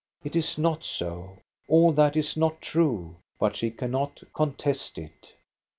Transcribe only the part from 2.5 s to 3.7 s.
true; but she